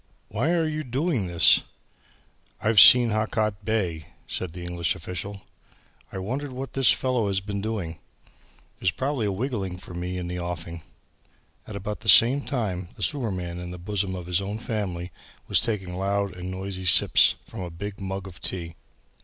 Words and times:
"Why 0.29 0.49
are 0.53 0.67
you 0.67 0.83
doing 0.83 1.27
this!" 1.27 1.61
"I've 2.59 2.79
seen 2.79 3.11
Hakaat 3.11 3.63
Bey," 3.63 4.07
said 4.25 4.53
the 4.53 4.63
English 4.63 4.95
official. 4.95 5.43
"I 6.11 6.17
wonder 6.17 6.49
what 6.49 6.73
this 6.73 6.91
fellow 6.91 7.27
has 7.27 7.39
been 7.39 7.61
doing? 7.61 7.99
There 8.31 8.85
is 8.85 8.89
probably 8.89 9.27
a 9.27 9.31
wigging 9.31 9.77
for 9.77 9.93
me 9.93 10.17
in 10.17 10.27
the 10.27 10.39
offing." 10.39 10.81
At 11.67 11.75
about 11.75 11.99
the 11.99 12.09
same 12.09 12.41
time 12.41 12.89
the 12.95 13.03
sewerman 13.03 13.59
in 13.59 13.69
the 13.69 13.77
bosom 13.77 14.15
of 14.15 14.25
his 14.25 14.41
own 14.41 14.57
family 14.57 15.11
was 15.47 15.59
taking 15.61 15.95
loud 15.95 16.33
and 16.35 16.49
noisy 16.49 16.85
sips 16.85 17.35
from 17.45 17.59
a 17.61 17.69
big 17.69 17.99
mug 17.99 18.25
of 18.27 18.41
tea. 18.41 18.73